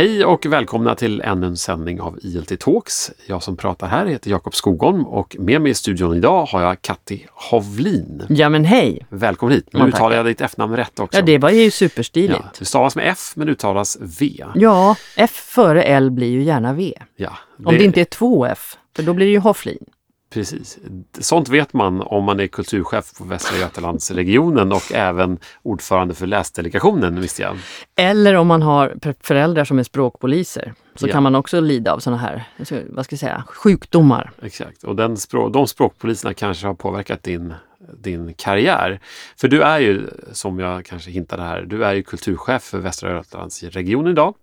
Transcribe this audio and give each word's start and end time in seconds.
Hej 0.00 0.24
och 0.24 0.46
välkomna 0.46 0.94
till 0.94 1.20
ännu 1.20 1.46
en 1.46 1.56
sändning 1.56 2.00
av 2.00 2.18
ILT 2.22 2.60
Talks. 2.60 3.12
Jag 3.26 3.42
som 3.42 3.56
pratar 3.56 3.86
här 3.86 4.06
heter 4.06 4.30
Jakob 4.30 4.54
Skogholm 4.54 5.06
och 5.06 5.36
med 5.38 5.60
mig 5.60 5.70
i 5.70 5.74
studion 5.74 6.16
idag 6.16 6.44
har 6.44 6.62
jag 6.62 6.82
Katti 6.82 7.26
Hovlin. 7.32 8.22
Ja 8.28 8.48
men 8.48 8.64
hej! 8.64 9.06
Välkommen 9.08 9.54
hit! 9.54 9.68
Nu 9.72 9.80
uttalar 9.80 10.16
jag 10.16 10.26
ditt 10.26 10.40
efternamn 10.40 10.76
rätt 10.76 11.00
också. 11.00 11.18
Ja 11.18 11.24
det 11.24 11.38
var 11.38 11.50
ju 11.50 11.70
superstiligt. 11.70 12.40
Ja, 12.42 12.50
det 12.58 12.64
stavas 12.64 12.96
med 12.96 13.08
F 13.08 13.32
men 13.34 13.48
uttalas 13.48 13.98
V. 14.00 14.44
Ja, 14.54 14.96
F 15.16 15.30
före 15.30 15.82
L 15.82 16.10
blir 16.10 16.30
ju 16.30 16.42
gärna 16.42 16.72
V. 16.72 16.94
Ja, 17.16 17.32
Om 17.64 17.74
det 17.74 17.84
inte 17.84 18.00
är 18.00 18.04
två 18.04 18.46
F, 18.46 18.76
för 18.96 19.02
då 19.02 19.12
blir 19.12 19.26
det 19.26 19.32
ju 19.32 19.38
Hofflin. 19.38 19.84
Precis. 20.30 20.78
Sånt 21.18 21.48
vet 21.48 21.72
man 21.72 22.00
om 22.00 22.24
man 22.24 22.40
är 22.40 22.46
kulturchef 22.46 23.18
på 23.18 23.24
Västra 23.24 23.58
Götalandsregionen 23.58 24.72
och 24.72 24.92
även 24.92 25.38
ordförande 25.62 26.14
för 26.14 26.26
läsdelegationen 26.26 27.20
visste 27.20 27.42
jag. 27.42 27.56
Eller 27.96 28.34
om 28.34 28.46
man 28.46 28.62
har 28.62 28.94
föräldrar 29.20 29.64
som 29.64 29.78
är 29.78 29.82
språkpoliser 29.82 30.74
så 30.94 31.06
Ja. 31.08 31.12
kan 31.12 31.22
man 31.22 31.34
också 31.34 31.60
lida 31.60 31.92
av 31.92 31.98
sådana 31.98 32.22
här, 32.22 32.44
vad 32.90 33.04
ska 33.04 33.12
jag 33.12 33.20
säga, 33.20 33.44
sjukdomar. 33.48 34.30
Exakt, 34.42 34.82
och 34.84 34.96
den 34.96 35.14
språ- 35.16 35.52
de 35.52 35.66
språkpoliserna 35.66 36.34
kanske 36.34 36.66
har 36.66 36.74
påverkat 36.74 37.22
din, 37.22 37.54
din 38.02 38.34
karriär. 38.34 39.00
För 39.36 39.48
du 39.48 39.62
är 39.62 39.78
ju, 39.78 40.06
som 40.32 40.58
jag 40.58 40.84
kanske 40.84 41.10
hintade 41.10 41.42
här, 41.42 41.62
du 41.62 41.84
är 41.84 41.94
ju 41.94 42.02
kulturchef 42.02 42.62
för 42.62 42.78
Västra 42.78 43.10
Götalandsregionen 43.10 44.12
idag. 44.12 44.34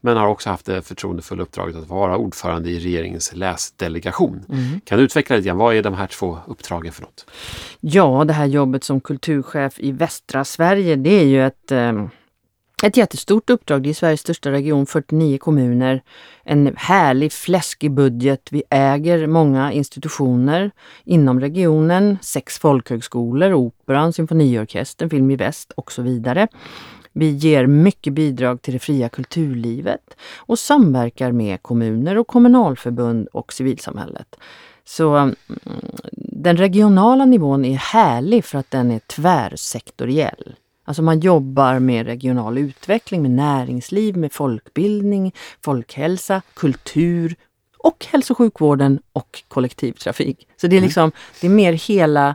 Men 0.00 0.16
har 0.16 0.28
också 0.28 0.50
haft 0.50 0.66
det 0.66 0.82
förtroendefulla 0.82 1.42
uppdraget 1.42 1.76
att 1.76 1.88
vara 1.88 2.16
ordförande 2.16 2.70
i 2.70 2.78
regeringens 2.78 3.34
läsdelegation. 3.34 4.44
Kan 4.84 4.98
du 4.98 5.04
utveckla 5.04 5.36
lite 5.36 5.46
grann, 5.46 5.56
vad 5.56 5.74
är 5.74 5.82
de 5.82 5.94
här 5.94 6.06
två 6.06 6.38
uppdragen 6.46 6.92
för 6.92 7.02
något? 7.02 7.26
Ja, 7.80 8.24
det 8.24 8.32
här 8.32 8.46
jobbet 8.46 8.84
som 8.84 9.00
kulturchef 9.00 9.78
i 9.78 9.92
västra 9.92 10.44
Sverige, 10.44 10.96
det 10.96 11.20
är 11.20 11.24
ju 11.24 11.46
ett, 11.46 11.72
eh, 11.72 12.06
ett 12.82 12.96
jättestort 12.96 13.50
uppdrag. 13.50 13.82
Det 13.82 13.90
är 13.90 13.94
Sveriges 13.94 14.20
största 14.20 14.50
region, 14.50 14.86
49 14.86 15.38
kommuner. 15.38 16.02
En 16.44 16.74
härlig, 16.76 17.32
fläskig 17.32 17.90
budget. 17.90 18.48
Vi 18.50 18.62
äger 18.70 19.26
många 19.26 19.72
institutioner 19.72 20.70
inom 21.04 21.40
regionen. 21.40 22.18
Sex 22.22 22.58
folkhögskolor, 22.58 23.52
Operan, 23.52 24.12
Symfoniorkestern, 24.12 25.10
Film 25.10 25.30
i 25.30 25.36
Väst 25.36 25.72
och 25.72 25.92
så 25.92 26.02
vidare. 26.02 26.48
Vi 27.12 27.30
ger 27.30 27.66
mycket 27.66 28.12
bidrag 28.12 28.62
till 28.62 28.72
det 28.72 28.78
fria 28.78 29.08
kulturlivet 29.08 30.16
och 30.36 30.58
samverkar 30.58 31.32
med 31.32 31.62
kommuner 31.62 32.18
och 32.18 32.26
kommunalförbund 32.26 33.28
och 33.32 33.52
civilsamhället. 33.52 34.36
Så 34.84 35.16
mm, 35.16 35.36
den 36.12 36.56
regionala 36.56 37.24
nivån 37.24 37.64
är 37.64 37.76
härlig 37.76 38.44
för 38.44 38.58
att 38.58 38.70
den 38.70 38.90
är 38.90 38.98
tvärsektoriell. 38.98 40.54
Alltså 40.88 41.02
man 41.02 41.20
jobbar 41.20 41.78
med 41.78 42.06
regional 42.06 42.58
utveckling, 42.58 43.22
med 43.22 43.30
näringsliv, 43.30 44.16
med 44.16 44.32
folkbildning, 44.32 45.34
folkhälsa, 45.64 46.42
kultur 46.54 47.36
och 47.78 48.06
hälso 48.10 48.32
och 48.32 48.38
sjukvården 48.38 49.00
och 49.12 49.42
kollektivtrafik. 49.48 50.48
Så 50.56 50.66
det 50.66 50.76
är 50.76 50.80
liksom, 50.80 51.12
det 51.40 51.46
är 51.46 51.50
mer 51.50 51.72
hela 51.72 52.34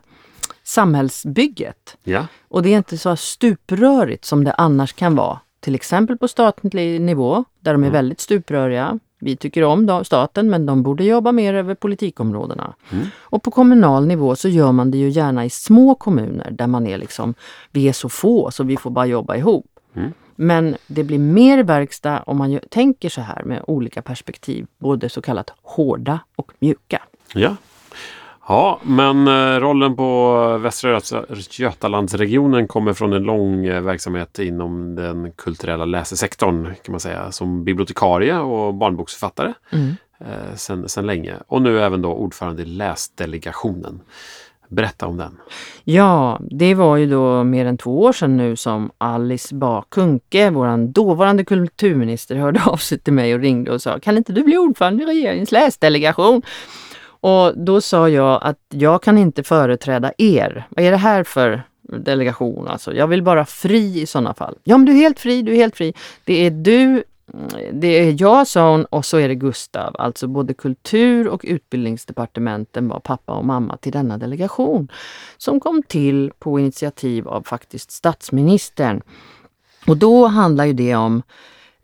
samhällsbygget. 0.63 1.97
Ja, 2.03 2.27
Och 2.47 2.63
det 2.63 2.73
är 2.73 2.77
inte 2.77 2.97
så 2.97 3.16
stuprörigt 3.16 4.25
som 4.25 4.43
det 4.43 4.53
annars 4.53 4.93
kan 4.93 5.15
vara. 5.15 5.39
Till 5.59 5.75
exempel 5.75 6.17
på 6.17 6.27
statlig 6.27 7.02
nivå, 7.02 7.43
där 7.59 7.73
de 7.73 7.83
är 7.83 7.89
väldigt 7.89 8.19
stupröriga. 8.19 8.99
Vi 9.22 9.36
tycker 9.36 9.64
om 9.64 9.86
dem- 9.86 10.05
staten, 10.05 10.50
men 10.50 10.66
de 10.66 10.83
borde 10.83 11.03
jobba 11.03 11.31
mer 11.31 11.53
över 11.53 11.75
politikområdena. 11.75 12.73
Och 13.19 13.44
på 13.44 13.52
kommunal 13.52 14.08
nivå 14.08 14.36
så 14.36 14.47
gör 14.50 14.72
man 14.72 14.91
det 14.91 14.97
ju 14.97 15.09
gärna 15.09 15.45
i 15.45 15.50
små 15.50 15.95
kommuner 15.95 16.52
där 16.52 16.67
man 16.67 16.88
är 16.88 16.97
liksom, 16.97 17.33
vi 17.72 17.88
är 17.88 17.94
så 17.94 18.09
få 18.09 18.52
så 18.52 18.64
vi 18.64 18.77
får 18.77 18.89
bara 18.89 19.05
jobba 19.05 19.36
ihop. 19.36 19.66
Men 20.36 20.75
det 20.88 21.03
blir 21.03 21.19
mer 21.19 21.64
verkstad 21.64 22.23
om 22.25 22.38
man 22.38 22.59
tänker 22.69 23.09
så 23.09 23.21
här 23.21 23.43
med 23.43 23.64
olika 23.67 24.02
perspektiv, 24.02 24.65
både 24.77 25.09
så 25.09 25.21
kallat 25.21 25.53
hårda 25.61 26.20
och 26.36 26.52
mjuka. 26.59 27.02
ja. 27.33 27.55
Ja, 28.52 28.80
men 28.84 29.28
eh, 29.28 29.60
rollen 29.60 29.95
på 29.95 30.58
Västra 30.58 30.92
Göta- 30.92 31.26
Götalandsregionen 31.52 32.67
kommer 32.67 32.94
från 32.94 33.14
en 33.14 33.23
lång 33.23 33.66
eh, 33.66 33.82
verksamhet 33.82 34.39
inom 34.39 34.95
den 34.95 35.32
kulturella 35.32 35.86
läsesektorn 35.86 36.66
kan 36.84 36.92
man 36.92 37.00
säga. 37.00 37.32
Som 37.32 37.64
bibliotekarie 37.64 38.38
och 38.38 38.73
barnboksförfattare 38.73 39.54
eh, 40.20 40.56
sen, 40.56 40.89
sen 40.89 41.06
länge. 41.06 41.36
Och 41.48 41.62
nu 41.62 41.82
även 41.82 42.02
då 42.02 42.14
ordförande 42.14 42.62
i 42.62 42.66
läsdelegationen. 42.66 44.02
Berätta 44.68 45.08
om 45.08 45.18
den. 45.18 45.38
Ja, 45.83 46.39
det 46.50 46.73
var 46.73 46.98
ju 46.98 47.06
då 47.10 47.44
mer 47.44 47.66
än 47.66 47.78
två 47.78 48.02
år 48.02 48.14
sedan 48.14 48.38
nu 48.38 48.56
som 48.56 48.92
Alice 48.98 49.56
Bah 49.56 49.83
Kuhnke, 49.89 50.50
vår 50.50 50.88
dåvarande 50.88 51.45
kulturminister, 51.45 52.36
hörde 52.36 52.62
av 52.66 52.78
sig 52.78 53.00
till 53.00 53.14
mig 53.14 53.33
och 53.33 53.39
ringde 53.39 53.72
och 53.72 53.82
sa 53.82 54.00
Kan 54.00 54.18
inte 54.18 54.33
du 54.33 54.44
bli 54.44 54.58
ordförande 54.58 55.04
i 55.04 55.06
regeringens 55.06 55.52
läsdelegation? 55.52 56.42
Och 57.21 57.58
då 57.58 57.82
sa 57.82 58.09
jag 58.09 58.39
att 58.43 58.59
jag 58.70 59.04
kan 59.04 59.17
inte 59.17 59.43
företräda 59.43 60.14
er. 60.17 60.67
Vad 60.70 60.86
är 60.86 60.92
det 60.92 60.98
här 60.98 61.23
för 61.23 61.64
delegation? 61.82 62.67
Alltså, 62.67 62.93
jag 62.93 63.08
vill 63.08 63.23
bara 63.23 63.45
fri 63.45 64.02
i 64.02 64.05
sådana 64.05 64.33
fall. 64.33 64.55
Ja, 64.64 64.77
men 64.77 64.86
du 64.86 64.92
är 64.92 64.98
helt 64.98 65.20
fri, 65.20 65.42
du 65.42 65.52
är 65.52 65.55
helt 65.55 65.77
fri. 65.77 65.93
Det 66.23 66.45
är 66.45 66.52
du, 66.52 67.04
mm, 67.33 67.80
det 67.80 67.87
är 67.87 68.15
jag, 68.21 68.48
sa 68.48 68.71
hon, 68.71 68.86
och 68.86 69.05
så 69.05 69.17
är 69.17 69.27
det 69.27 69.36
Gustav. 69.36 69.95
Alltså 69.99 70.27
både 70.27 70.54
kultur 70.54 71.27
och 71.27 71.42
utbildningsdepartementen 71.43 72.87
var 72.87 72.99
pappa 72.99 73.33
och 73.33 73.45
mamma 73.45 73.77
till 73.77 73.92
denna 73.92 74.17
delegation. 74.17 74.88
Som 75.38 75.59
kom 75.59 75.83
till 75.83 76.32
på 76.39 76.59
initiativ 76.59 77.27
av 77.27 77.43
faktiskt 77.43 77.92
statsministern. 77.92 79.02
Och 79.88 79.98
då 79.98 80.27
handlar 80.27 80.65
ju 80.65 80.73
det 80.73 80.95
om 80.95 81.23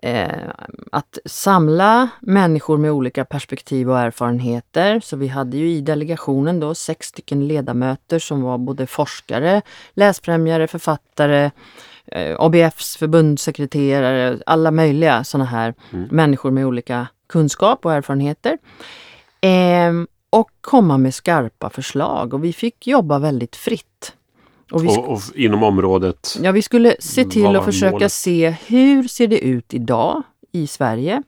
eh, 0.01 0.49
att 0.91 1.17
samla 1.25 2.09
människor 2.19 2.77
med 2.77 2.91
olika 2.91 3.25
perspektiv 3.25 3.89
och 3.89 3.99
erfarenheter. 3.99 4.99
Så 4.99 5.17
vi 5.17 5.27
hade 5.27 5.57
ju 5.57 5.69
i 5.69 5.81
delegationen 5.81 6.59
då 6.59 6.75
sex 6.75 7.07
stycken 7.07 7.47
ledamöter 7.47 8.19
som 8.19 8.41
var 8.41 8.57
både 8.57 8.87
forskare, 8.87 9.61
läsfrämjare, 9.93 10.67
författare, 10.67 11.51
eh, 12.05 12.35
ABFs 12.39 12.97
förbundssekreterare, 12.97 14.39
alla 14.45 14.71
möjliga 14.71 15.23
sådana 15.23 15.45
här 15.45 15.73
människor 16.11 16.51
med 16.51 16.65
olika 16.65 17.07
kunskap 17.27 17.85
och 17.85 17.93
erfarenheter. 17.93 18.57
Ehm, 19.41 20.07
och 20.29 20.49
komma 20.61 20.97
med 20.97 21.13
skarpa 21.13 21.69
förslag 21.69 22.33
och 22.33 22.43
vi 22.43 22.53
fick 22.53 22.87
jobba 22.87 23.19
väldigt 23.19 23.55
fritt. 23.55 24.16
Och 24.71 24.83
vi 24.83 24.87
Och, 24.87 25.09
och 25.09 25.21
inom 25.35 25.63
området. 25.63 26.37
Ja, 26.41 26.51
vi 26.51 26.61
skulle 26.61 26.95
se 26.99 27.25
till 27.25 27.43
Vad 27.43 27.53
var 27.53 27.59
att 27.59 27.65
försöka 27.65 27.91
målet? 27.91 28.11
se 28.11 28.55
hur 28.67 29.07
ser 29.07 29.27
det 29.27 29.39
ut 29.39 29.73
idag 29.73 30.23
i 30.51 30.67
Sverige? 30.67 31.23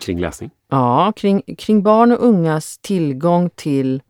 kring 0.00 0.20
läsning. 0.20 0.50
Ja, 0.70 1.12
kring, 1.16 1.42
kring 1.58 1.82
barn 1.82 2.12
och 2.12 2.18
ungas 2.20 2.78
tillgång 2.78 3.50
till 3.54 4.02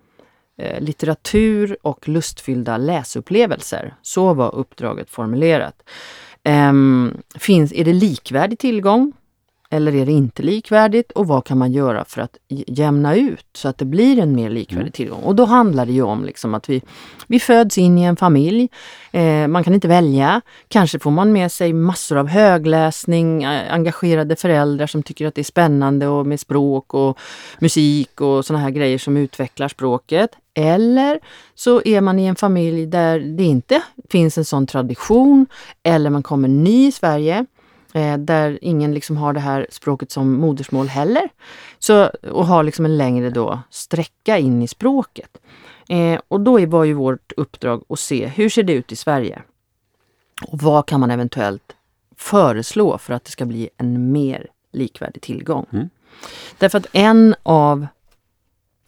eh, 0.58 0.80
litteratur 0.80 1.76
och 1.82 2.08
lustfyllda 2.08 2.76
läsupplevelser. 2.76 3.94
Så 4.02 4.34
var 4.34 4.54
uppdraget 4.54 5.10
formulerat. 5.10 5.82
Ehm, 6.44 7.16
finns, 7.38 7.72
är 7.72 7.84
det 7.84 7.92
likvärdig 7.92 8.58
tillgång? 8.58 9.12
Eller 9.70 9.94
är 9.94 10.06
det 10.06 10.12
inte 10.12 10.42
likvärdigt? 10.42 11.12
Och 11.12 11.26
vad 11.26 11.44
kan 11.44 11.58
man 11.58 11.72
göra 11.72 12.04
för 12.04 12.20
att 12.20 12.36
jämna 12.48 13.14
ut 13.16 13.46
så 13.52 13.68
att 13.68 13.78
det 13.78 13.84
blir 13.84 14.18
en 14.18 14.34
mer 14.34 14.50
likvärdig 14.50 14.94
tillgång? 14.94 15.22
Och 15.22 15.34
då 15.34 15.44
handlar 15.44 15.86
det 15.86 15.92
ju 15.92 16.02
om 16.02 16.24
liksom 16.24 16.54
att 16.54 16.68
vi, 16.68 16.82
vi 17.26 17.40
föds 17.40 17.78
in 17.78 17.98
i 17.98 18.02
en 18.02 18.16
familj. 18.16 18.68
Eh, 19.12 19.48
man 19.48 19.64
kan 19.64 19.74
inte 19.74 19.88
välja. 19.88 20.40
Kanske 20.68 20.98
får 20.98 21.10
man 21.10 21.32
med 21.32 21.52
sig 21.52 21.72
massor 21.72 22.16
av 22.16 22.28
högläsning, 22.28 23.42
eh, 23.42 23.72
engagerade 23.72 24.36
föräldrar 24.36 24.86
som 24.86 25.02
tycker 25.02 25.26
att 25.26 25.34
det 25.34 25.42
är 25.42 25.44
spännande 25.44 26.06
och 26.06 26.26
med 26.26 26.40
språk 26.40 26.94
och 26.94 27.18
musik 27.58 28.20
och 28.20 28.44
såna 28.44 28.58
här 28.58 28.70
grejer 28.70 28.98
som 28.98 29.16
utvecklar 29.16 29.68
språket. 29.68 30.30
Eller 30.54 31.20
så 31.54 31.82
är 31.84 32.00
man 32.00 32.18
i 32.18 32.26
en 32.26 32.36
familj 32.36 32.86
där 32.86 33.20
det 33.20 33.44
inte 33.44 33.82
finns 34.10 34.38
en 34.38 34.44
sån 34.44 34.66
tradition 34.66 35.46
eller 35.82 36.10
man 36.10 36.22
kommer 36.22 36.48
ny 36.48 36.86
i 36.86 36.92
Sverige 36.92 37.46
eh, 37.94 38.18
där 38.18 38.58
ingen 38.62 38.94
liksom 38.94 39.16
har 39.16 39.32
det 39.32 39.40
här 39.40 39.66
språket 39.70 40.10
som 40.10 40.32
modersmål 40.32 40.88
heller. 40.88 41.28
Så, 41.78 42.04
och 42.30 42.46
har 42.46 42.62
liksom 42.62 42.84
en 42.84 42.96
längre 42.98 43.30
då 43.30 43.60
sträcka 43.70 44.38
in 44.38 44.62
i 44.62 44.68
språket. 44.68 45.38
Eh, 45.88 46.20
och 46.28 46.40
då 46.40 46.60
är- 46.60 46.66
var 46.66 46.84
ju 46.84 46.92
vårt 46.92 47.32
uppdrag 47.36 47.84
att 47.88 47.98
se 47.98 48.26
hur 48.26 48.48
ser 48.48 48.62
det 48.62 48.72
ut 48.72 48.92
i 48.92 48.96
Sverige? 48.96 49.42
Och 50.46 50.62
vad 50.62 50.86
kan 50.86 51.00
man 51.00 51.10
eventuellt 51.10 51.76
föreslå 52.16 52.98
för 52.98 53.14
att 53.14 53.24
det 53.24 53.30
ska 53.30 53.44
bli 53.44 53.68
en 53.76 54.12
mer 54.12 54.46
likvärdig 54.72 55.22
tillgång? 55.22 55.66
Därför 56.58 56.78
att 56.78 56.86
en 56.92 57.34
av 57.42 57.86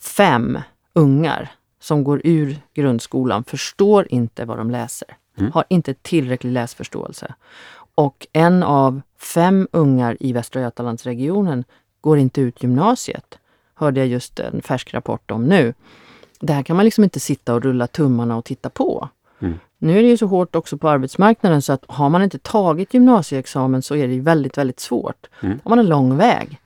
fem 0.00 0.58
ungar 0.92 1.50
som 1.80 2.04
går 2.04 2.20
ur 2.24 2.56
grundskolan 2.74 3.44
förstår 3.44 4.06
inte 4.10 4.44
vad 4.44 4.58
de 4.58 4.70
läser. 4.70 5.16
Har 5.52 5.64
inte 5.68 5.94
tillräcklig 5.94 6.52
läsförståelse. 6.52 7.34
Och 8.00 8.26
en 8.32 8.62
av 8.62 9.00
fem 9.18 9.68
ungar 9.72 10.16
i 10.20 10.32
Västra 10.32 10.62
Götalandsregionen 10.62 11.64
går 12.00 12.18
inte 12.18 12.40
ut 12.40 12.62
gymnasiet. 12.62 13.38
Hörde 13.74 14.00
jag 14.00 14.08
just 14.08 14.40
en 14.40 14.62
färsk 14.62 14.94
rapport 14.94 15.30
om 15.30 15.44
nu. 15.44 15.74
Det 16.40 16.52
här 16.52 16.62
kan 16.62 16.76
man 16.76 16.84
liksom 16.84 17.04
inte 17.04 17.20
sitta 17.20 17.54
och 17.54 17.62
rulla 17.62 17.86
tummarna 17.86 18.36
och 18.36 18.44
titta 18.44 18.70
på. 18.70 19.08
Nu 19.78 19.98
är 19.98 20.02
det 20.02 20.08
ju 20.08 20.16
så 20.16 20.26
hårt 20.26 20.56
också 20.56 20.78
på 20.78 20.88
arbetsmarknaden 20.88 21.62
så 21.62 21.72
att 21.72 21.84
har 21.88 22.08
man 22.08 22.22
inte 22.22 22.38
tagit 22.38 22.94
gymnasieexamen 22.94 23.82
så 23.82 23.96
är 23.96 24.08
det 24.08 24.20
väldigt, 24.20 24.58
väldigt 24.58 24.80
svårt. 24.80 25.26
Mm. 25.40 25.60
Har 25.64 25.68
man 25.68 25.78
en 25.78 25.88
lång 25.88 26.16
väg. 26.16 26.58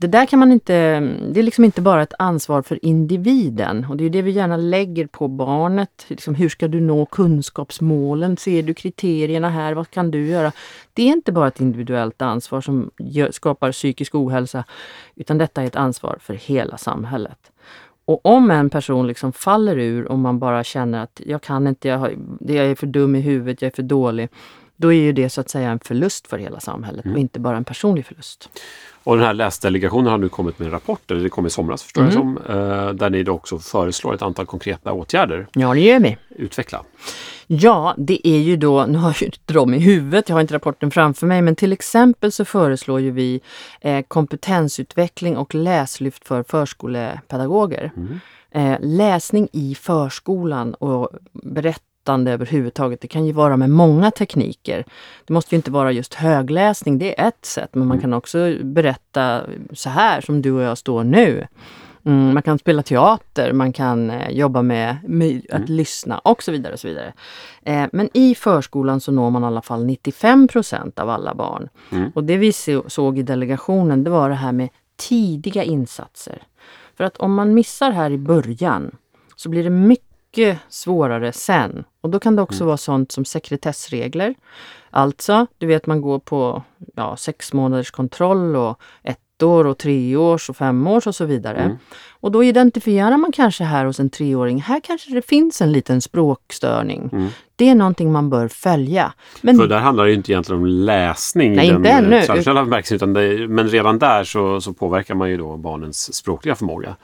Det 0.00 0.06
där 0.06 0.26
kan 0.26 0.38
man 0.38 0.52
inte, 0.52 1.00
det 1.32 1.40
är 1.40 1.42
liksom 1.42 1.64
inte 1.64 1.80
bara 1.80 2.02
ett 2.02 2.14
ansvar 2.18 2.62
för 2.62 2.84
individen 2.84 3.86
och 3.88 3.96
det 3.96 4.04
är 4.04 4.10
det 4.10 4.22
vi 4.22 4.30
gärna 4.30 4.56
lägger 4.56 5.06
på 5.06 5.28
barnet. 5.28 6.04
Liksom, 6.08 6.34
hur 6.34 6.48
ska 6.48 6.68
du 6.68 6.80
nå 6.80 7.06
kunskapsmålen? 7.06 8.36
Ser 8.36 8.62
du 8.62 8.74
kriterierna 8.74 9.50
här? 9.50 9.74
Vad 9.74 9.90
kan 9.90 10.10
du 10.10 10.26
göra? 10.26 10.52
Det 10.92 11.02
är 11.02 11.06
inte 11.06 11.32
bara 11.32 11.48
ett 11.48 11.60
individuellt 11.60 12.22
ansvar 12.22 12.60
som 12.60 12.90
gör, 12.98 13.30
skapar 13.30 13.72
psykisk 13.72 14.14
ohälsa 14.14 14.64
utan 15.14 15.38
detta 15.38 15.62
är 15.62 15.66
ett 15.66 15.76
ansvar 15.76 16.18
för 16.20 16.34
hela 16.34 16.78
samhället. 16.78 17.50
Och 18.04 18.26
om 18.26 18.50
en 18.50 18.70
person 18.70 19.06
liksom 19.06 19.32
faller 19.32 19.78
ur 19.78 20.04
och 20.04 20.18
man 20.18 20.38
bara 20.38 20.64
känner 20.64 21.02
att 21.02 21.20
jag 21.26 21.42
kan 21.42 21.66
inte, 21.66 21.88
jag, 21.88 21.98
har, 21.98 22.14
jag 22.40 22.66
är 22.66 22.74
för 22.74 22.86
dum 22.86 23.16
i 23.16 23.20
huvudet, 23.20 23.62
jag 23.62 23.70
är 23.70 23.76
för 23.76 23.82
dålig. 23.82 24.28
Då 24.80 24.92
är 24.92 25.02
ju 25.02 25.12
det 25.12 25.30
så 25.30 25.40
att 25.40 25.50
säga 25.50 25.70
en 25.70 25.78
förlust 25.78 26.26
för 26.26 26.38
hela 26.38 26.60
samhället 26.60 27.06
och 27.06 27.18
inte 27.18 27.40
bara 27.40 27.56
en 27.56 27.64
personlig 27.64 28.06
förlust. 28.06 28.48
Och 29.04 29.16
den 29.16 29.24
här 29.24 29.34
läsdelegationen 29.34 30.10
har 30.10 30.18
nu 30.18 30.28
kommit 30.28 30.58
med 30.58 30.66
en 30.66 30.72
rapport, 30.72 31.10
eller 31.10 31.22
det 31.22 31.28
kom 31.28 31.46
i 31.46 31.50
somras 31.50 31.82
förstår 31.82 32.04
jag 32.04 32.12
som, 32.12 32.38
eh, 32.38 32.88
där 32.90 33.10
ni 33.10 33.22
då 33.22 33.32
också 33.32 33.58
föreslår 33.58 34.14
ett 34.14 34.22
antal 34.22 34.46
konkreta 34.46 34.92
åtgärder. 34.92 35.46
Ja, 35.52 35.74
det 35.74 35.80
gör 35.80 36.00
vi. 36.00 36.16
Utveckla. 36.30 36.82
Ja, 37.46 37.94
det 37.98 38.28
är 38.28 38.38
ju 38.38 38.56
då, 38.56 38.86
nu 38.88 38.98
har 38.98 39.08
jag 39.08 39.22
inte 39.22 39.52
dem 39.52 39.74
i 39.74 39.78
huvudet, 39.78 40.28
jag 40.28 40.36
har 40.36 40.40
inte 40.40 40.54
rapporten 40.54 40.90
framför 40.90 41.26
mig, 41.26 41.42
men 41.42 41.56
till 41.56 41.72
exempel 41.72 42.32
så 42.32 42.44
föreslår 42.44 43.00
ju 43.00 43.10
vi 43.10 43.40
eh, 43.80 44.04
kompetensutveckling 44.08 45.36
och 45.36 45.54
läslyft 45.54 46.28
för 46.28 46.42
förskolepedagoger. 46.42 47.92
Eh, 48.50 48.76
läsning 48.80 49.48
i 49.52 49.74
förskolan 49.74 50.74
och 50.74 51.10
berättande 52.10 52.32
överhuvudtaget, 52.32 53.00
det 53.00 53.08
kan 53.08 53.26
ju 53.26 53.32
vara 53.32 53.56
med 53.56 53.70
många 53.70 54.10
tekniker. 54.10 54.84
Det 55.26 55.32
måste 55.32 55.54
ju 55.54 55.56
inte 55.56 55.70
vara 55.70 55.92
just 55.92 56.14
högläsning, 56.14 56.98
det 56.98 57.20
är 57.20 57.28
ett 57.28 57.44
sätt, 57.44 57.74
men 57.74 57.88
man 57.88 58.00
kan 58.00 58.12
också 58.12 58.56
berätta 58.62 59.42
så 59.72 59.90
här 59.90 60.20
som 60.20 60.42
du 60.42 60.52
och 60.52 60.62
jag 60.62 60.78
står 60.78 61.04
nu. 61.04 61.46
Mm, 62.04 62.34
man 62.34 62.42
kan 62.42 62.58
spela 62.58 62.82
teater, 62.82 63.52
man 63.52 63.72
kan 63.72 64.10
eh, 64.10 64.30
jobba 64.30 64.62
med, 64.62 64.96
med 65.04 65.46
att 65.52 65.68
lyssna 65.68 66.18
och 66.18 66.42
så 66.42 66.52
vidare. 66.52 66.72
Och 66.72 66.80
så 66.80 66.88
vidare. 66.88 67.12
Eh, 67.62 67.86
men 67.92 68.08
i 68.14 68.34
förskolan 68.34 69.00
så 69.00 69.12
når 69.12 69.30
man 69.30 69.42
i 69.42 69.46
alla 69.46 69.62
fall 69.62 69.84
95% 69.84 71.00
av 71.00 71.10
alla 71.10 71.34
barn. 71.34 71.68
Och 72.14 72.24
det 72.24 72.36
vi 72.36 72.52
så, 72.52 72.84
såg 72.86 73.18
i 73.18 73.22
delegationen 73.22 74.04
det 74.04 74.10
var 74.10 74.28
det 74.28 74.34
här 74.34 74.52
med 74.52 74.68
tidiga 74.96 75.62
insatser. 75.62 76.42
För 76.96 77.04
att 77.04 77.16
om 77.16 77.34
man 77.34 77.54
missar 77.54 77.90
här 77.90 78.10
i 78.10 78.18
början 78.18 78.90
så 79.36 79.48
blir 79.48 79.64
det 79.64 79.70
mycket 79.70 80.09
svårare 80.68 81.32
sen. 81.32 81.84
Och 82.00 82.10
då 82.10 82.20
kan 82.20 82.36
det 82.36 82.42
också 82.42 82.64
vara 82.64 82.76
sånt 82.76 83.12
som 83.12 83.24
sekretessregler. 83.24 84.34
Alltså, 84.90 85.46
du 85.58 85.66
vet 85.66 85.86
man 85.86 86.00
går 86.00 86.18
på 86.18 86.62
ja, 86.96 87.16
sex 87.16 87.52
månaders 87.52 87.90
kontroll 87.90 88.56
och 88.56 88.80
ett 89.02 89.18
år 89.42 89.64
och 89.64 89.78
tre 89.78 90.16
års 90.16 90.50
och 90.50 90.56
fem 90.56 90.86
års 90.86 91.06
och 91.06 91.14
så 91.14 91.24
vidare. 91.24 91.78
Och 92.10 92.32
då 92.32 92.44
identifierar 92.44 93.16
man 93.16 93.32
kanske 93.32 93.64
här 93.64 93.84
hos 93.84 94.00
en 94.00 94.10
treåring, 94.10 94.60
här 94.60 94.80
kanske 94.80 95.14
det 95.14 95.22
finns 95.22 95.62
en 95.62 95.72
liten 95.72 96.00
språkstörning. 96.00 97.10
Det 97.56 97.68
är 97.68 97.74
någonting 97.74 98.12
man 98.12 98.30
bör 98.30 98.48
följa. 98.48 99.12
Men 99.40 99.56
För 99.56 99.66
där 99.66 99.78
handlar 99.78 100.04
det 100.04 100.10
ju 100.10 100.16
inte 100.16 100.32
egentligen 100.32 100.60
om 100.60 100.66
läsning 100.66 101.54
Nej, 101.56 101.68
i 101.68 101.70
den 101.70 102.04
inte 102.04 102.16
eh, 102.16 102.24
traditionella 102.24 102.64
bemärkelsen, 102.64 102.96
utan 102.96 103.12
det, 103.12 103.48
men 103.48 103.68
redan 103.68 103.98
där 103.98 104.24
så, 104.24 104.60
så 104.60 104.72
påverkar 104.72 105.14
man 105.14 105.30
ju 105.30 105.36
då 105.36 105.56
barnens 105.56 106.14
språkliga 106.14 106.54
förmåga. 106.54 106.96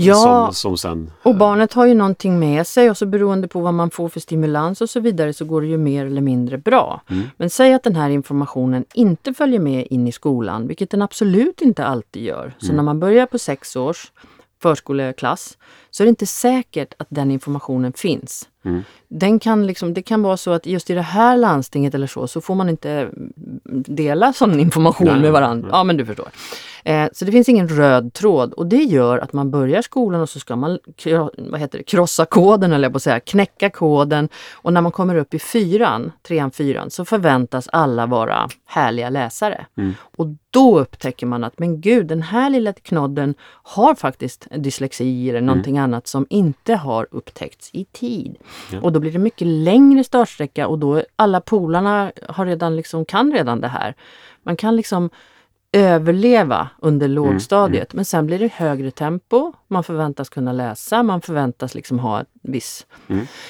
Ja. 0.00 0.50
Som, 0.52 0.54
som 0.54 0.78
sen... 0.78 1.12
Och 1.22 1.36
barnet 1.36 1.72
har 1.72 1.86
ju 1.86 1.94
någonting 1.94 2.38
med 2.38 2.66
sig 2.66 2.90
och 2.90 2.96
så 2.96 3.06
beroende 3.06 3.48
på 3.48 3.60
vad 3.60 3.74
man 3.74 3.90
får 3.90 4.08
för 4.08 4.20
stimulans 4.20 4.80
och 4.80 4.90
så 4.90 5.00
vidare 5.00 5.32
så 5.32 5.44
går 5.44 5.60
det 5.60 5.66
ju 5.66 5.78
mer 5.78 6.06
eller 6.06 6.20
mindre 6.20 6.58
bra. 6.58 7.02
Men 7.36 7.50
säg 7.50 7.74
att 7.74 7.82
den 7.82 7.96
här 7.96 8.10
informationen 8.10 8.84
inte 8.94 9.34
följer 9.34 9.60
med 9.60 9.86
in 9.90 10.08
i 10.08 10.12
skolan, 10.12 10.66
vilket 10.66 10.90
den 10.90 11.02
absolut 11.02 11.60
inte 11.60 11.84
alltid 11.84 12.22
gör. 12.22 12.54
Så 12.58 12.72
när 12.72 12.82
man 12.82 13.00
börjar 13.00 13.26
på 13.26 13.38
sex 13.38 13.76
års 13.76 14.12
förskoleklass 14.62 15.58
så 15.90 16.02
är 16.02 16.04
det 16.04 16.08
inte 16.08 16.26
säkert 16.26 16.94
att 16.98 17.06
den 17.10 17.30
informationen 17.30 17.92
finns. 17.92 18.48
Den 19.08 19.38
kan 19.38 19.66
liksom, 19.66 19.94
det 19.94 20.02
kan 20.02 20.22
vara 20.22 20.36
så 20.36 20.52
att 20.52 20.66
just 20.66 20.90
i 20.90 20.94
det 20.94 21.02
här 21.02 21.36
landstinget 21.36 21.94
eller 21.94 22.06
så, 22.06 22.26
så 22.26 22.40
får 22.40 22.54
man 22.54 22.68
inte 22.68 23.10
dela 23.86 24.32
sån 24.32 24.60
information 24.60 25.06
Nej, 25.06 25.20
med 25.20 25.32
varandra. 25.32 25.68
Ja, 25.72 25.84
men 25.84 25.96
du 25.96 26.06
förstår. 26.06 26.28
Eh, 26.84 27.08
så 27.12 27.24
det 27.24 27.32
finns 27.32 27.48
ingen 27.48 27.68
röd 27.68 28.12
tråd 28.12 28.52
och 28.52 28.66
det 28.66 28.82
gör 28.82 29.18
att 29.18 29.32
man 29.32 29.50
börjar 29.50 29.82
skolan 29.82 30.20
och 30.20 30.28
så 30.28 30.40
ska 30.40 30.56
man 30.56 30.78
vad 31.38 31.60
heter 31.60 31.78
det, 31.78 31.84
krossa 31.84 32.24
koden, 32.24 32.72
eller 32.72 32.84
jag 32.84 32.92
på 32.92 32.96
att 32.96 33.02
säga, 33.02 33.20
knäcka 33.20 33.70
koden. 33.70 34.28
Och 34.52 34.72
när 34.72 34.80
man 34.80 34.92
kommer 34.92 35.14
upp 35.14 35.34
i 35.34 35.38
fyran, 35.38 36.12
trean, 36.22 36.50
fyran, 36.50 36.90
så 36.90 37.04
förväntas 37.04 37.68
alla 37.72 38.06
vara 38.06 38.48
härliga 38.66 39.10
läsare. 39.10 39.66
Och 40.16 40.26
då 40.50 40.80
upptäcker 40.80 41.26
man 41.26 41.44
att, 41.44 41.58
men 41.58 41.80
gud, 41.80 42.06
den 42.06 42.22
här 42.22 42.50
lilla 42.50 42.72
knodden 42.72 43.34
har 43.62 43.94
faktiskt 43.94 44.46
dyslexi 44.56 45.30
eller 45.30 45.40
någonting 45.40 45.77
annat 45.78 46.06
som 46.06 46.26
inte 46.30 46.74
har 46.74 47.06
upptäckts 47.10 47.70
i 47.72 47.84
tid. 47.84 48.36
Och 48.82 48.92
då 48.92 49.00
blir 49.00 49.12
det 49.12 49.18
mycket 49.18 49.46
längre 49.46 50.04
startsträcka 50.04 50.68
och 50.68 50.78
då 50.78 51.02
alla 51.16 51.40
polarna 51.40 52.12
har 52.28 52.46
redan 52.46 52.76
liksom, 52.76 53.04
kan 53.04 53.32
redan 53.32 53.60
det 53.60 53.68
här. 53.68 53.94
Man 54.42 54.56
kan 54.56 54.76
liksom 54.76 55.10
överleva 55.72 56.68
under 56.78 57.08
lågstadiet 57.08 57.94
men 57.94 58.04
sen 58.04 58.26
blir 58.26 58.38
det 58.38 58.52
högre 58.52 58.90
tempo. 58.90 59.52
Man 59.68 59.84
förväntas 59.84 60.28
kunna 60.28 60.52
läsa, 60.52 61.02
man 61.02 61.20
förväntas 61.20 61.74
liksom 61.74 61.98
ha 61.98 62.18
en 62.18 62.26
viss 62.42 62.86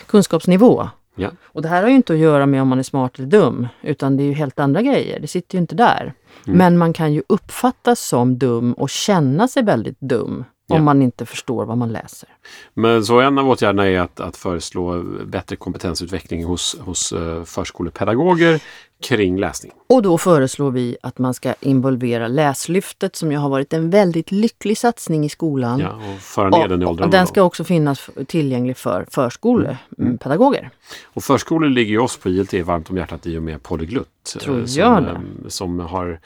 kunskapsnivå. 0.07 0.89
Ja. 1.15 1.31
Och 1.43 1.63
det 1.63 1.69
här 1.69 1.83
har 1.83 1.89
ju 1.89 1.97
inte 1.97 2.13
att 2.13 2.19
göra 2.19 2.47
med 2.47 2.63
om 2.63 2.69
man 2.69 2.79
är 2.79 2.83
smart 2.83 3.19
eller 3.19 3.29
dum, 3.29 3.69
utan 3.83 4.17
det 4.17 4.23
är 4.23 4.25
ju 4.25 4.33
helt 4.33 4.61
andra 4.61 4.83
grejer. 4.83 5.21
Det 5.21 5.27
sitter 5.27 5.55
ju 5.55 5.61
inte 5.61 5.75
där. 5.75 6.15
Men 6.45 6.79
man 6.79 6.93
kan 6.93 7.13
ju 7.13 7.23
uppfattas 7.27 8.01
som 8.01 8.39
dum 8.39 8.73
och 8.73 8.91
känna 8.91 9.49
sig 9.49 9.63
väldigt 9.63 10.01
dum 10.01 10.45
Ja. 10.71 10.77
om 10.77 10.85
man 10.85 11.03
inte 11.03 11.27
förstår 11.27 11.65
vad 11.65 11.79
man 11.79 11.93
läser. 11.93 12.29
Men 12.75 13.05
så 13.05 13.21
en 13.21 13.39
av 13.39 13.49
åtgärderna 13.51 13.87
är 13.87 14.01
att, 14.01 14.21
att 14.21 14.37
föreslå 14.37 15.03
bättre 15.27 15.57
kompetensutveckling 15.57 16.45
hos, 16.45 16.77
hos 16.81 17.13
eh, 17.13 17.45
förskolepedagoger 17.45 18.61
kring 19.03 19.39
läsning. 19.41 19.73
Och 19.87 20.03
då 20.03 20.19
föreslår 20.19 20.71
vi 20.71 20.97
att 21.03 21.19
man 21.19 21.35
ska 21.35 21.55
involvera 21.61 22.29
Läslyftet 22.29 23.17
som 23.17 23.33
ju 23.33 23.39
har 23.39 23.49
varit 23.49 23.73
en 23.73 23.91
väldigt 23.91 24.31
lycklig 24.33 24.79
satsning 24.79 25.25
i 25.25 25.29
skolan. 25.29 25.81
Ja, 25.81 25.89
och 26.15 26.21
föra 26.21 26.49
ner 26.49 26.69
den 26.69 26.83
i 26.83 26.85
och, 26.85 26.89
åldrarna. 26.91 27.07
och 27.07 27.13
den 27.13 27.27
ska 27.27 27.43
också 27.43 27.65
finnas 27.65 28.11
tillgänglig 28.27 28.77
för 28.77 29.07
förskolepedagoger. 29.11 30.71
Och 31.05 31.25
förskolor 31.25 31.69
ligger 31.69 31.91
ju 31.91 31.99
oss 31.99 32.17
på 32.17 32.29
ILT 32.29 32.53
varmt 32.67 32.91
om 32.91 32.97
hjärtat 32.97 33.27
i 33.27 33.39
och 33.39 33.43
med 33.43 33.63
Polyglutt. 33.63 34.09
eh, 34.37 34.41
Tror 34.41 34.67
som, 34.67 34.83
jag 34.83 35.03
det. 35.03 35.11
eh, 35.11 35.19
som 35.49 35.81
har 35.81 36.11
eh, 36.11 36.17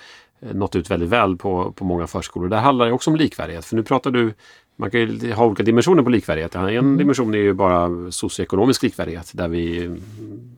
nått 0.53 0.77
ut 0.77 0.91
väldigt 0.91 1.09
väl 1.09 1.37
på, 1.37 1.73
på 1.73 1.85
många 1.85 2.07
förskolor. 2.07 2.49
Det 2.49 2.57
handlar 2.57 2.87
ju 2.87 2.93
också 2.93 3.11
om 3.11 3.17
likvärdighet. 3.17 3.65
För 3.65 3.77
nu 3.77 3.83
pratar 3.83 4.11
du 4.11 4.35
man 4.77 4.91
kan 4.91 5.01
ju 5.01 5.33
ha 5.33 5.47
olika 5.47 5.63
dimensioner 5.63 6.03
på 6.03 6.11
likvärdighet. 6.11 6.55
En 6.55 6.69
Mm. 6.69 6.99
dimension 6.99 7.35
är 7.35 7.39
ju 7.39 7.53
bara 7.53 8.11
socioekonomisk 8.11 8.83
likvärdighet 8.83 9.31
där 9.35 9.49
vi, 9.49 9.91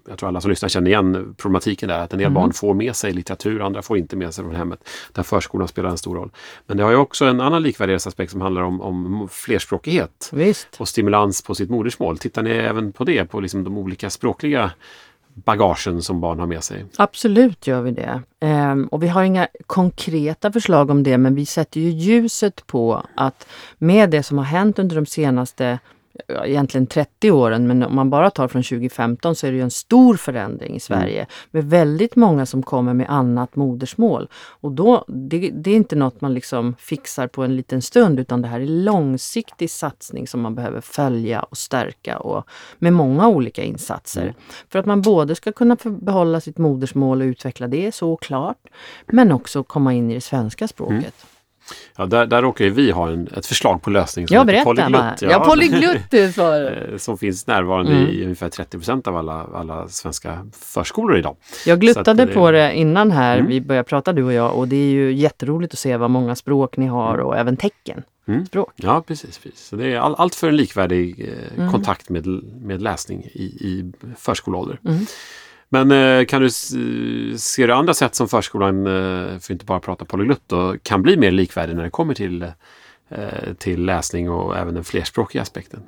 jag 0.08 0.18
tror 0.18 0.28
alla 0.28 0.40
som 0.40 0.50
lyssnar 0.50 0.68
känner 0.68 0.90
igen 0.90 1.34
problematiken 1.38 1.88
där. 1.88 1.98
Att 1.98 2.12
en 2.12 2.18
del 2.18 2.26
Mm. 2.26 2.34
barn 2.34 2.52
får 2.52 2.74
med 2.74 2.96
sig 2.96 3.12
litteratur, 3.12 3.60
andra 3.66 3.82
får 3.82 3.98
inte 3.98 4.16
med 4.16 4.34
sig 4.34 4.44
från 4.44 4.54
hemmet. 4.54 4.88
Där 5.12 5.22
förskolan 5.22 5.68
spelar 5.68 5.90
en 5.90 5.98
stor 5.98 6.14
roll. 6.16 6.30
Men 6.66 6.76
det 6.76 6.82
har 6.82 6.90
ju 6.90 6.96
också 6.96 7.24
en 7.24 7.40
annan 7.40 7.62
likvärdighetsaspekt 7.62 8.32
som 8.32 8.40
handlar 8.40 8.62
om, 8.62 8.80
om 8.80 9.28
flerspråkighet 9.30 10.30
Visst. 10.32 10.68
och 10.78 10.88
stimulans 10.88 11.42
på 11.42 11.54
sitt 11.54 11.70
modersmål. 11.70 12.18
Tittar 12.18 12.42
ni 12.42 12.50
även 12.50 12.92
på 12.92 13.04
det, 13.04 13.24
på 13.24 13.40
liksom 13.40 13.64
de 13.64 13.78
olika 13.78 14.10
språkliga 14.10 14.70
bagagen 15.34 16.02
som 16.02 16.20
barn 16.20 16.38
har 16.38 16.46
med 16.46 16.64
sig? 16.64 16.84
Absolut 16.96 17.66
gör 17.66 17.82
vi 17.82 17.90
det. 17.90 18.22
Ehm, 18.40 18.86
och 18.86 19.02
vi 19.02 19.08
har 19.08 19.22
inga 19.22 19.48
konkreta 19.66 20.52
förslag 20.52 20.90
om 20.90 21.02
det 21.02 21.18
men 21.18 21.34
vi 21.34 21.46
sätter 21.46 21.80
ju 21.80 21.90
ljuset 21.90 22.66
på 22.66 23.06
att 23.14 23.46
med 23.78 24.10
det 24.10 24.22
som 24.22 24.38
har 24.38 24.44
hänt 24.44 24.78
under 24.78 24.96
de 24.96 25.06
senaste 25.06 25.78
ja, 26.26 26.47
egentligen 26.47 26.87
30 26.87 27.30
åren, 27.30 27.66
men 27.66 27.83
om 27.83 27.94
man 27.94 28.11
bara 28.11 28.30
tar 28.30 28.49
från 28.49 28.62
2015 28.62 29.35
så 29.35 29.47
är 29.47 29.50
det 29.50 29.56
ju 29.56 29.62
en 29.62 29.71
stor 29.71 30.16
förändring 30.16 30.76
i 30.76 30.80
Sverige 30.80 31.26
med 31.50 31.64
väldigt 31.64 32.16
många 32.16 32.47
som 32.47 32.62
kommer 32.62 32.94
med 32.94 33.11
annat 33.11 33.56
modersmål. 33.56 34.28
Och 34.35 34.73
då, 34.73 35.04
det, 35.09 35.50
det 35.50 35.71
är 35.71 35.76
inte 35.76 35.97
något 35.97 36.21
man 36.21 36.35
liksom 36.35 36.75
fixar 36.78 37.26
på 37.26 37.42
en 37.42 37.56
liten 37.56 37.83
stund 37.83 38.21
utan 38.21 38.42
det 38.42 38.49
här 38.49 38.61
är 38.61 38.66
långsiktig 38.66 39.71
satsning 39.71 40.26
som 40.26 40.40
man 40.40 40.54
behöver 40.54 40.80
följa 40.80 41.42
och 41.42 41.59
stärka 41.59 42.18
och 42.18 42.44
med 42.78 42.92
många 42.92 43.28
olika 43.28 43.62
insatser. 43.62 44.35
För 44.68 44.78
att 44.78 44.87
man 44.87 45.02
både 45.02 45.35
ska 45.35 45.52
kunna 45.52 45.76
behålla 45.85 46.40
sitt 46.40 46.59
modersmål 46.59 47.21
och 47.21 47.26
utveckla 47.26 47.68
det 47.68 47.94
såklart, 47.94 48.59
men 49.06 49.33
också 49.33 49.62
komma 49.62 49.92
in 49.92 50.11
i 50.11 50.14
det 50.14 50.21
svenska 50.21 50.68
språket. 50.68 51.26
Ja, 51.97 52.06
där, 52.06 52.26
där 52.26 52.42
råkar 52.42 52.64
vi 52.64 52.90
ha 52.90 53.11
en, 53.11 53.28
ett 53.37 53.47
förslag 53.47 53.83
på 53.83 53.90
lösning 53.90 54.28
som 54.28 54.35
Jag 54.35 54.50
heter. 54.50 54.64
Polyglutt. 54.64 55.23
Ja, 55.23 55.44
polyglutt 55.49 56.11
du 56.11 56.33
svarar. 56.33 56.88
Eh, 56.92 56.97
som 56.99 57.18
finns 57.18 57.47
närvarande 57.47 57.92
Mm. 57.92 58.09
i 58.09 58.23
ungefär 58.25 58.49
30 58.49 59.09
av 59.09 59.16
alla, 59.16 59.47
alla 59.54 59.88
svenska 59.88 60.47
förskolor 60.61 61.18
idag. 61.18 61.37
Jag 61.66 61.80
gluttade 61.80 62.11
att 62.11 62.16
det- 62.28 62.35
på 62.35 62.50
det 62.50 62.75
innan 62.75 63.11
här 63.11 63.37
Mm. 63.38 63.49
vi 63.50 63.61
började 63.61 63.88
prata 63.88 64.12
du 64.12 64.23
och 64.25 64.33
jag 64.33 64.54
och 64.56 64.68
det 64.68 64.76
är 64.76 64.90
ju 64.90 65.12
jätteroligt 65.12 65.73
att 65.73 65.78
se 65.78 65.97
vad 65.97 66.11
många 66.11 66.35
språk 66.35 66.76
ni 66.76 66.87
har 66.87 67.18
och 67.18 67.37
även 67.38 67.56
tecken. 67.56 68.02
Mm. 68.28 68.47
språk. 68.47 68.73
Ja, 68.76 69.02
precis. 69.06 69.38
precis. 69.38 69.61
Så 69.66 69.76
det 69.76 69.92
är 69.92 69.99
all, 69.99 70.14
allt 70.18 70.35
för 70.35 70.49
en 70.49 70.56
likvärdig 70.56 71.21
eh, 71.28 71.59
Mm. 71.59 71.73
kontakt 71.73 72.09
med, 72.11 72.26
med 72.62 72.83
läsning 72.83 73.23
i, 73.33 73.42
i 73.44 73.92
förskoleålder. 74.18 74.78
Men 75.75 75.90
eh, 75.90 76.25
kan 76.25 76.43
du 76.43 76.50
se 76.50 77.38
ser 77.38 77.66
du 77.66 77.73
andra 77.75 77.95
sätt 77.95 78.14
som 78.14 78.28
förskolan, 78.28 78.87
eh, 78.87 78.93
för 78.93 79.37
att 79.37 79.50
inte 79.50 79.64
bara 79.64 79.81
prata 79.81 80.04
polyglutt, 80.04 80.43
då, 80.47 80.76
kan 80.83 81.02
bli 81.02 81.16
mer 81.16 81.31
likvärdig 81.31 81.76
när 81.76 81.83
det 81.83 81.90
kommer 81.90 82.14
till, 82.14 82.43
eh, 83.09 83.54
till 83.59 83.85
läsning 83.85 84.31
och 84.31 84.57
även 84.59 84.75
den 84.75 84.85
flerspråkiga 84.85 85.43
aspekten? 85.43 85.83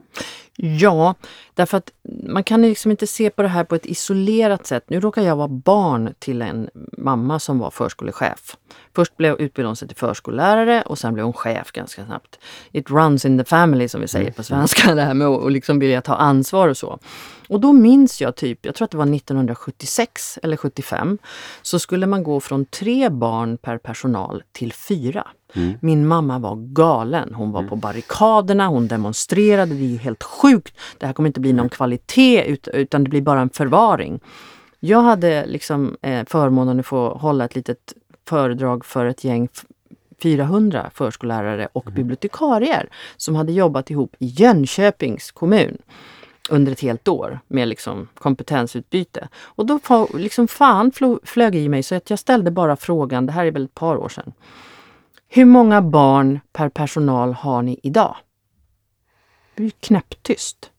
Ja, 0.57 1.15
därför 1.55 1.79
att 1.79 1.91
man 2.29 2.45
kan 2.45 2.63
liksom 2.63 2.91
inte 2.91 3.07
se 3.07 3.31
på 3.31 3.43
det 3.43 3.49
här 3.49 3.65
på 3.65 3.75
ett 3.75 3.87
isolerat 3.87 4.67
sätt. 4.67 4.85
Nu 4.91 5.01
råkar 5.01 5.23
jag 5.23 5.37
vara 5.37 5.49
barn 5.49 6.15
till 6.19 6.43
en 6.43 6.69
mamma 6.99 7.39
som 7.39 7.59
var 7.59 7.71
förskolechef. 7.71 8.57
Först 8.95 9.17
blev 9.17 9.41
utbildade 9.41 9.69
hon 9.69 9.77
sig 9.77 9.89
till 9.89 9.97
förskollärare 9.97 10.83
och 10.83 10.99
sen 10.99 11.15
blev 11.15 11.25
hon 11.25 11.33
chef 11.33 11.73
ganska 11.73 12.07
snabbt. 12.07 12.39
It 12.73 12.91
runs 12.91 13.25
in 13.25 13.39
the 13.39 13.45
family 13.45 13.89
som 13.89 14.01
vi 14.01 14.09
säger 14.09 14.31
på 14.31 14.43
svenska, 14.43 14.95
det 14.95 15.03
här 15.03 15.15
med 15.15 15.29
att 15.29 15.41
och 15.41 15.51
liksom 15.51 15.79
vilja 15.79 16.03
ta 16.03 16.15
ansvar 16.15 16.69
och 16.69 16.77
så. 16.77 16.99
Och 17.49 17.61
då 17.61 17.73
minns 17.73 18.21
jag 18.21 18.37
typ, 18.37 18.67
jag 18.67 18.75
tror 18.75 18.85
att 18.85 18.91
det 18.91 18.97
var 18.97 19.15
1976 19.15 20.39
eller 20.43 20.57
75, 20.57 21.19
så 21.63 21.79
skulle 21.79 22.07
man 22.07 22.23
gå 22.23 22.41
från 22.41 22.65
tre 22.65 23.09
barn 23.09 23.59
per 23.59 23.79
personal 23.79 24.43
till 24.53 24.73
fyra. 24.73 25.27
Min 25.81 26.07
mamma 26.07 26.39
var 26.39 26.57
galen. 26.57 27.35
Hon 27.35 27.53
var 27.53 27.63
på 27.63 27.77
barrikaderna, 27.77 28.67
hon 28.67 28.89
demonstrerade. 28.89 29.75
Det 29.75 29.85
är 29.85 29.89
ju 29.89 29.99
helt 29.99 30.23
sjukt. 30.23 30.46
Det 30.99 31.07
här 31.07 31.13
kommer 31.13 31.27
inte 31.27 31.41
bli 31.41 31.53
någon 31.53 31.69
kvalitet 31.69 32.45
ut- 32.45 32.69
utan 32.69 33.05
det 33.05 33.11
blir 33.11 33.23
bara 33.23 33.41
en 33.41 33.51
förvaring. 33.51 34.21
Jag 34.81 35.03
hade 35.03 35.47
liksom 35.47 35.97
eh, 36.03 36.25
förmånen 36.27 36.81
att 36.81 36.87
få 36.87 37.09
hålla 37.15 37.45
ett 37.45 37.55
litet 37.55 37.93
föredrag 38.29 38.85
för 38.85 39.07
ett 39.07 39.25
gäng 39.25 39.49
f- 39.55 39.65
400 40.23 40.91
förskollärare 40.95 41.69
och 41.73 41.85
bibliotekarier 41.85 42.89
som 43.17 43.35
hade 43.35 43.53
jobbat 43.53 43.91
ihop 43.91 44.15
i 44.19 44.27
Jönköpings 44.27 45.31
kommun 45.31 45.79
under 46.51 46.73
ett 46.73 46.81
helt 46.81 47.09
år 47.09 47.41
med 47.49 47.69
liksom 47.69 48.09
kompetensutbyte. 48.19 49.29
Och 49.43 49.67
då 49.67 49.81
liksom 50.15 50.49
fan 50.49 50.93
flög 51.25 51.55
i 51.55 51.69
mig 51.69 51.83
så 51.83 51.95
att 51.95 52.11
jag 52.11 52.19
ställde 52.19 52.51
bara 52.51 52.77
frågan, 52.77 53.27
det 53.27 53.33
här 53.33 53.47
är 53.47 53.51
väl 53.51 53.65
ett 53.65 53.75
par 53.75 53.97
år 53.97 54.09
sedan. 54.09 54.33
Hur 55.29 55.45
många 55.45 55.83
barn 55.83 56.41
per 56.53 56.69
personal 56.69 57.33
har 57.33 57.63
ni 57.63 57.81
idag? 57.83 58.17
Det 59.57 59.63
blir 59.63 59.71
knäpptyst. 59.81 60.71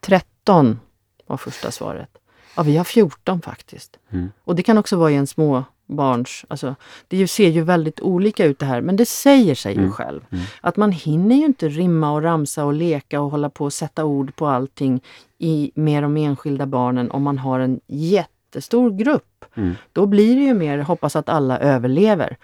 13 0.00 0.80
var 1.26 1.36
första 1.36 1.70
svaret. 1.70 2.08
Ja, 2.56 2.62
vi 2.62 2.76
har 2.76 2.84
14 2.84 3.42
faktiskt. 3.42 3.98
Mm. 4.10 4.32
Och 4.44 4.56
det 4.56 4.62
kan 4.62 4.78
också 4.78 4.96
vara 4.96 5.10
i 5.10 5.16
en 5.16 5.26
små 5.26 5.64
barns... 5.86 6.44
Alltså, 6.48 6.74
det 7.08 7.28
ser 7.28 7.48
ju 7.48 7.62
väldigt 7.62 8.00
olika 8.00 8.44
ut 8.44 8.58
det 8.58 8.66
här, 8.66 8.80
men 8.80 8.96
det 8.96 9.06
säger 9.06 9.54
sig 9.54 9.74
ju 9.74 9.90
själv. 9.90 10.20
Att 10.60 10.76
man 10.76 10.92
hinner 10.92 11.36
ju 11.36 11.44
inte 11.44 11.68
rimma 11.68 12.12
och 12.12 12.22
ramsa 12.22 12.64
och 12.64 12.72
leka 12.72 13.20
och 13.20 13.30
hålla 13.30 13.50
på 13.50 13.64
och 13.64 13.72
sätta 13.72 14.04
ord 14.04 14.36
på 14.36 14.46
allting 14.46 15.00
i, 15.38 15.72
med 15.74 16.02
de 16.02 16.16
enskilda 16.16 16.66
barnen 16.66 17.10
om 17.10 17.22
man 17.22 17.38
har 17.38 17.60
en 17.60 17.80
jättestor 17.86 18.90
grupp. 18.90 19.44
Då 19.92 20.06
blir 20.06 20.36
det 20.36 20.42
ju 20.42 20.54
mer 20.54 20.78
hoppas 20.78 21.16
att 21.16 21.28
alla 21.28 21.58
överlever. 21.58 22.36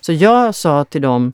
Så 0.00 0.12
jag 0.12 0.54
sa 0.54 0.84
till 0.84 1.02
dem, 1.02 1.32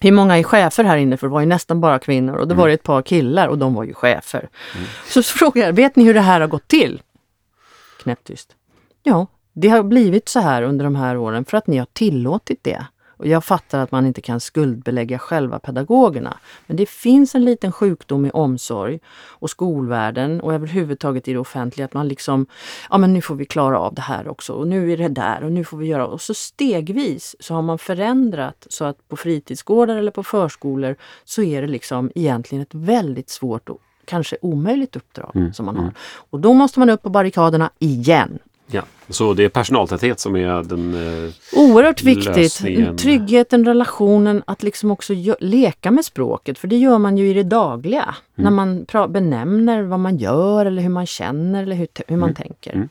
hur 0.00 0.12
många 0.12 0.38
är 0.38 0.42
chefer 0.42 0.84
här 0.84 0.96
inne? 0.96 1.16
För 1.16 1.26
det 1.26 1.32
var 1.32 1.40
ju 1.40 1.46
nästan 1.46 1.80
bara 1.80 1.98
kvinnor 1.98 2.34
och 2.34 2.48
då 2.48 2.54
var 2.54 2.68
det 2.68 2.74
ett 2.74 2.82
par 2.82 3.02
killar 3.02 3.48
och 3.48 3.58
de 3.58 3.74
var 3.74 3.84
ju 3.84 3.94
chefer. 3.94 4.48
Så 5.06 5.22
frågade 5.22 5.66
jag, 5.66 5.72
vet 5.72 5.96
ni 5.96 6.04
hur 6.04 6.14
det 6.14 6.20
här 6.20 6.40
har 6.40 6.48
gått 6.48 6.68
till? 6.68 7.02
Knäpptyst. 8.02 8.56
Ja, 9.02 9.26
det 9.52 9.68
har 9.68 9.82
blivit 9.82 10.28
så 10.28 10.40
här 10.40 10.62
under 10.62 10.84
de 10.84 10.96
här 10.96 11.16
åren 11.16 11.44
för 11.44 11.56
att 11.56 11.66
ni 11.66 11.78
har 11.78 11.86
tillåtit 11.92 12.64
det. 12.64 12.86
Och 13.18 13.26
jag 13.26 13.44
fattar 13.44 13.78
att 13.78 13.92
man 13.92 14.06
inte 14.06 14.20
kan 14.20 14.40
skuldbelägga 14.40 15.18
själva 15.18 15.58
pedagogerna. 15.58 16.38
Men 16.66 16.76
det 16.76 16.88
finns 16.88 17.34
en 17.34 17.44
liten 17.44 17.72
sjukdom 17.72 18.26
i 18.26 18.30
omsorg 18.30 19.00
och 19.16 19.50
skolvärlden 19.50 20.40
och 20.40 20.54
överhuvudtaget 20.54 21.28
i 21.28 21.32
det 21.32 21.38
offentliga 21.38 21.84
att 21.84 21.94
man 21.94 22.08
liksom, 22.08 22.46
ja 22.90 22.98
men 22.98 23.12
nu 23.12 23.22
får 23.22 23.34
vi 23.34 23.44
klara 23.44 23.78
av 23.78 23.94
det 23.94 24.02
här 24.02 24.28
också 24.28 24.52
och 24.52 24.68
nu 24.68 24.92
är 24.92 24.96
det 24.96 25.08
där 25.08 25.44
och 25.44 25.52
nu 25.52 25.64
får 25.64 25.76
vi 25.76 25.86
göra. 25.86 26.06
Och 26.06 26.20
så 26.20 26.34
stegvis 26.34 27.36
så 27.40 27.54
har 27.54 27.62
man 27.62 27.78
förändrat 27.78 28.66
så 28.70 28.84
att 28.84 29.08
på 29.08 29.16
fritidsgårdar 29.16 29.96
eller 29.96 30.10
på 30.10 30.22
förskolor 30.22 30.96
så 31.24 31.42
är 31.42 31.62
det 31.62 31.68
liksom 31.68 32.10
egentligen 32.14 32.62
ett 32.62 32.74
väldigt 32.74 33.30
svårt 33.30 33.68
och 33.68 33.80
kanske 34.04 34.36
omöjligt 34.42 34.96
uppdrag 34.96 35.50
som 35.54 35.66
man 35.66 35.76
har. 35.76 35.92
Och 36.30 36.40
då 36.40 36.52
måste 36.54 36.78
man 36.78 36.90
upp 36.90 37.02
på 37.02 37.10
barrikaderna 37.10 37.70
igen. 37.78 38.38
Ja. 38.70 38.82
Så 39.08 39.34
det 39.34 39.44
är 39.44 39.48
personaltäthet 39.48 40.20
som 40.20 40.36
är 40.36 40.62
den... 40.62 40.94
Eh, 40.94 41.32
Oerhört 41.52 42.02
viktigt. 42.02 42.36
Lösningen. 42.36 42.96
Tryggheten, 42.96 43.64
relationen, 43.64 44.42
att 44.46 44.62
liksom 44.62 44.90
också 44.90 45.14
leka 45.40 45.90
med 45.90 46.04
språket. 46.04 46.58
För 46.58 46.68
det 46.68 46.76
gör 46.76 46.98
man 46.98 47.18
ju 47.18 47.30
i 47.30 47.32
det 47.34 47.42
dagliga. 47.42 48.14
När 48.34 48.50
man 48.50 48.86
benämner 49.08 49.82
vad 49.82 50.00
man 50.00 50.16
gör 50.16 50.66
eller 50.66 50.82
hur 50.82 50.88
man 50.88 51.06
känner 51.06 51.62
eller 51.62 51.76
hur, 51.76 51.88
hur 52.06 52.16
man 52.16 52.34
tänker. 52.34 52.88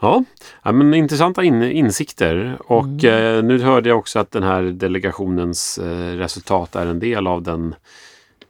Ja, 0.00 0.24
ja 0.62 0.72
men 0.72 0.94
intressanta 0.94 1.44
in, 1.44 1.62
insikter. 1.62 2.56
Och 2.60 3.04
eh, 3.04 3.44
nu 3.44 3.58
hörde 3.58 3.88
jag 3.88 3.98
också 3.98 4.18
att 4.18 4.30
den 4.30 4.42
här 4.42 4.62
delegationens 4.62 5.78
eh, 5.78 6.16
resultat 6.16 6.76
är 6.76 6.86
en 6.86 6.98
del 6.98 7.26
av 7.26 7.42
den 7.42 7.74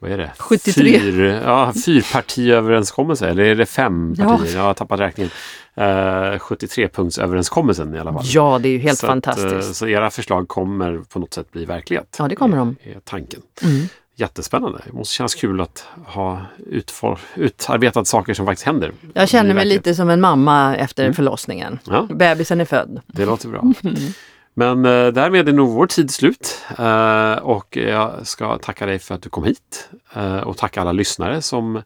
vad 0.01 0.11
är 0.11 0.19
det? 0.19 0.33
73. 0.39 1.01
Fyr, 1.01 1.25
ja, 1.45 1.73
fyrpartiöverenskommelse, 1.85 3.29
eller 3.29 3.45
är 3.45 3.55
det 3.55 3.67
fem 3.67 4.15
Ja. 4.19 4.25
partier? 4.39 4.57
Jag 4.57 4.63
har 4.63 4.75
tappat 4.75 5.01
räkningen. 5.01 5.31
Eh, 5.75 6.39
73-punktsöverenskommelsen 6.39 7.95
i 7.97 7.99
alla 7.99 8.13
fall. 8.13 8.23
Ja, 8.27 8.59
det 8.63 8.69
är 8.69 8.73
ju 8.73 8.79
helt 8.79 8.99
så 8.99 9.07
Att, 9.07 9.11
eh, 9.11 9.13
fantastiskt. 9.13 9.77
så 9.77 9.87
era 9.89 10.11
förslag 10.11 10.49
kommer 10.49 10.99
på 10.99 11.19
något 11.19 11.35
sätt 11.35 11.53
bli 11.53 11.65
verklighet. 11.65 12.17
Ja, 12.19 12.29
det 12.29 12.37
kommer 12.37 12.57
de. 12.57 12.77
Är 12.83 13.01
tanken. 13.05 13.41
Mm. 13.63 13.87
Jättespännande. 14.17 14.79
Det 14.87 14.93
måste 14.93 15.15
kännas 15.15 15.35
kul 15.35 15.61
att 15.61 15.85
ha 16.07 16.41
utfor, 16.67 17.19
utarbetat 17.35 18.07
saker 18.07 18.35
som 18.35 18.47
faktiskt 18.47 18.67
händer. 18.67 18.93
Jag 19.15 19.29
känner 19.29 19.55
mig 19.55 19.65
lite 19.67 19.95
som 19.95 20.11
en 20.11 20.21
mamma 20.21 20.77
efter 20.77 21.13
förlossningen. 21.13 21.79
Ja. 21.85 22.07
Bebisen 22.11 22.61
är 22.61 22.65
född. 22.65 23.01
Det 23.07 23.25
låter 23.27 23.49
bra. 23.49 23.65
Men 24.59 24.85
eh, 24.85 25.07
därmed 25.07 25.49
är 25.49 25.53
nog 25.53 25.71
vår 25.71 25.87
tid 25.87 26.11
slut. 26.11 26.65
Eh, 26.79 27.33
och 27.33 27.77
jag 27.77 28.27
ska 28.27 28.59
tacka 28.59 28.87
dig 28.87 28.99
för 28.99 29.15
att 29.15 29.23
du 29.23 29.29
kom 29.29 29.45
hit. 29.45 29.89
Eh, 30.15 30.39
och 30.39 30.57
tacka 30.57 30.81
alla 30.81 30.93
lyssnare 30.93 31.43
som 31.43 31.83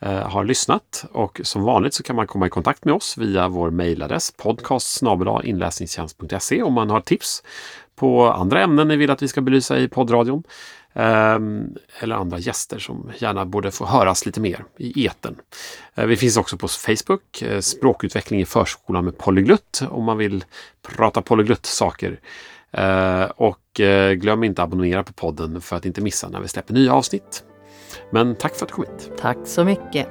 eh, 0.00 0.28
har 0.28 0.44
lyssnat. 0.44 1.04
Och 1.12 1.40
som 1.44 1.62
vanligt 1.62 1.94
så 1.94 2.02
kan 2.02 2.16
man 2.16 2.26
komma 2.26 2.46
i 2.46 2.50
kontakt 2.50 2.84
med 2.84 2.94
oss 2.94 3.18
via 3.18 3.48
vår 3.48 3.70
mejladress 3.70 4.30
podcast 4.30 5.02
inläsningstjänst.se 5.44 6.62
om 6.62 6.72
man 6.72 6.90
har 6.90 7.00
tips 7.00 7.42
på 7.96 8.32
andra 8.32 8.62
ämnen 8.62 8.88
ni 8.88 8.96
vill 8.96 9.10
att 9.10 9.22
vi 9.22 9.28
ska 9.28 9.40
belysa 9.40 9.78
i 9.78 9.88
poddradion. 9.88 10.42
Ehm, 10.94 11.74
eller 12.00 12.16
andra 12.16 12.38
gäster 12.38 12.78
som 12.78 13.12
gärna 13.18 13.44
borde 13.44 13.70
få 13.70 13.84
höras 13.84 14.26
lite 14.26 14.40
mer 14.40 14.64
i 14.78 15.06
eten. 15.06 15.36
Eh, 15.94 16.06
vi 16.06 16.16
finns 16.16 16.36
också 16.36 16.56
på 16.56 16.68
Facebook, 16.68 17.42
eh, 17.42 17.60
språkutveckling 17.60 18.40
i 18.40 18.44
förskolan 18.44 19.04
med 19.04 19.18
polyglutt 19.18 19.82
om 19.90 20.04
man 20.04 20.18
vill 20.18 20.44
prata 20.96 21.22
polyglutt-saker. 21.22 22.20
Eh, 22.70 23.24
och 23.24 23.58
glöm 24.16 24.44
inte 24.44 24.62
att 24.62 24.66
abonnera 24.66 25.02
på 25.02 25.12
podden 25.12 25.60
för 25.60 25.76
att 25.76 25.86
inte 25.86 26.00
missa 26.00 26.28
när 26.28 26.40
vi 26.40 26.48
släpper 26.48 26.74
nya 26.74 26.92
avsnitt. 26.92 27.44
Men 28.10 28.34
tack 28.34 28.56
för 28.56 28.64
att 28.64 28.68
du 28.68 28.74
kom 28.74 28.84
hit. 28.84 29.12
Tack 29.18 29.38
så 29.44 29.64
mycket. 29.64 30.08